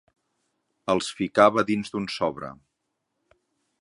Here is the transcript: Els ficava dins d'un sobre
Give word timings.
Els 0.93 1.09
ficava 1.19 1.65
dins 1.73 1.93
d'un 1.97 2.09
sobre 2.17 2.51